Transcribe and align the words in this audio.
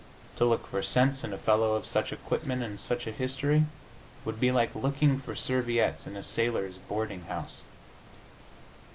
To 0.37 0.45
look 0.45 0.65
for 0.65 0.81
sense 0.81 1.23
in 1.23 1.31
a 1.31 1.37
fellow 1.37 1.73
of 1.75 1.85
such 1.85 2.11
equipment 2.11 2.63
and 2.63 2.79
such 2.79 3.05
a 3.05 3.11
history 3.11 3.65
would 4.25 4.39
be 4.39 4.51
like 4.51 4.73
looking 4.73 5.19
for 5.19 5.35
serviettes 5.35 6.07
in 6.07 6.15
a 6.15 6.23
sailors' 6.23 6.79
boarding 6.89 7.25
house. 7.25 7.61